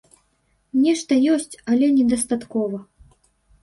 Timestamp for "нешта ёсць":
0.85-1.55